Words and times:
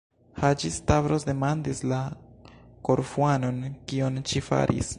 Haĝi-Stavros 0.43 1.25
demandis 1.27 1.81
la 1.91 1.99
Korfuanon: 2.89 3.61
Kion 3.93 4.19
ci 4.33 4.43
faris? 4.51 4.89